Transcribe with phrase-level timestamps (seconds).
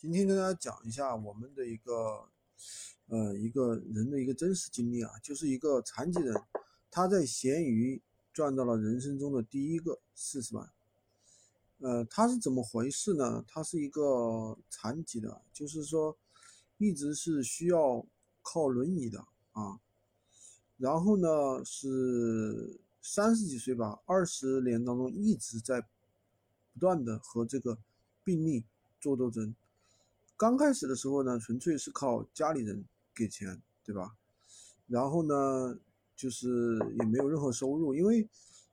[0.00, 2.26] 今天跟大家讲一下我们的一个，
[3.08, 6.34] 呃，一个人的一个真实经历啊，就是一个残疾人，
[6.90, 8.00] 他在闲鱼
[8.32, 10.66] 赚到了人生中的第一个四十万。
[11.80, 13.44] 呃，他是怎么回事呢？
[13.46, 16.16] 他是一个残疾的，就是说
[16.78, 18.06] 一直是需要
[18.40, 19.80] 靠轮椅的啊。
[20.78, 25.82] 然后呢，是三十几岁吧，二十年当中一直在
[26.72, 27.76] 不断的和这个
[28.24, 28.64] 病例
[28.98, 29.54] 做斗争。
[30.40, 32.82] 刚开始的时候呢，纯粹是靠家里人
[33.14, 34.16] 给钱，对吧？
[34.86, 35.78] 然后呢，
[36.16, 38.26] 就是也没有任何收入，因为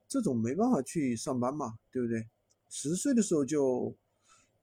[0.08, 2.26] 这种没办法去上班嘛，对不对？
[2.70, 3.94] 十岁的时候就，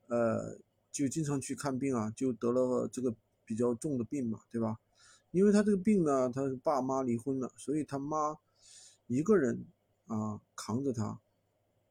[0.08, 0.58] 呃，
[0.92, 3.16] 就经常去看病啊，就得了这个
[3.46, 4.80] 比较重的病嘛，对吧？
[5.30, 8.36] 因为他这个病呢，他爸妈离婚了，所以他妈
[9.06, 9.64] 一个人
[10.08, 11.20] 啊扛着他，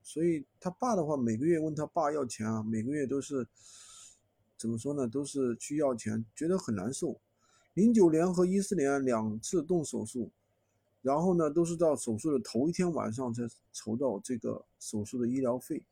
[0.03, 3.47] 所以他爸的话每个月问他爸要钱啊，每个月都是。
[4.65, 5.07] 怎么说呢？
[5.07, 7.21] 都是去要钱，觉得很难受。
[7.75, 10.33] 零九年和一四年两次动手术，
[11.03, 13.43] 然后呢，都是到手术的头一天晚上才
[13.75, 15.85] 筹到这个手术的医疗费。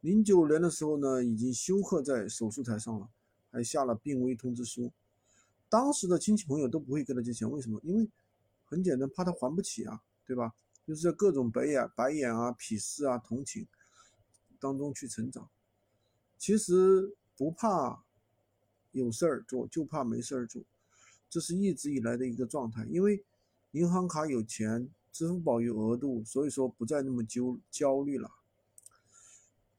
[0.00, 3.08] 零九年的时候呢，已经休克在手术台上了，
[3.52, 4.90] 还下了病危通知书。
[5.68, 7.80] 当时的亲戚朋友都不会给他借钱，为什么？
[7.84, 8.10] 因为
[8.64, 10.52] 很简单，怕他还不起啊，对吧？
[10.84, 13.68] 就是在各种白眼、白眼啊、鄙视啊、同情
[14.58, 15.48] 当中去成长。
[16.36, 17.14] 其实。
[17.36, 18.04] 不怕
[18.92, 20.62] 有事儿做，就怕没事儿做，
[21.30, 22.84] 这是一直以来的一个状态。
[22.90, 23.24] 因为
[23.70, 28.30] 银行卡有钱，支付宝有额度，所以说不再那么焦焦虑了。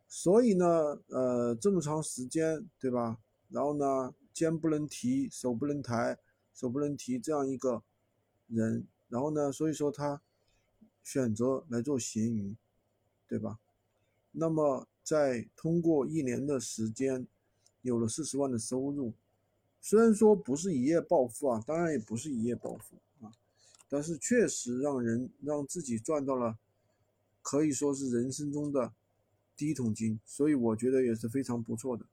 [0.08, 0.66] 所以呢，
[1.08, 3.20] 呃，这么长时间，对吧？
[3.50, 6.18] 然后呢，肩不能提，手不能抬，
[6.54, 7.84] 手不能提这样一个
[8.48, 10.22] 人，然后呢，所以说他
[11.04, 12.56] 选择来做闲鱼，
[13.28, 13.60] 对吧？
[14.32, 17.28] 那么在通过一年的时间。
[17.84, 19.14] 有了四十万的收入，
[19.82, 23.30] 虽然说不是一夜暴富啊，当然也不是一夜暴富啊，
[23.90, 26.58] 但是确实让人让自己赚到了，
[27.42, 28.94] 可以说是人生中的
[29.58, 32.06] 第一桶金，所以我觉得也是非常不错的。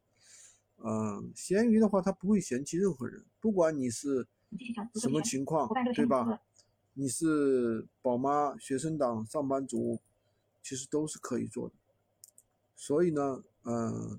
[0.78, 4.26] 嗯，闲鱼的话，他不会嫌弃任何人，不管你是
[4.96, 6.42] 什么情况，对吧？
[6.94, 10.00] 你是宝妈、学生党、上班族，
[10.64, 11.74] 其实都是可以做的。
[12.74, 14.18] 所以呢，嗯。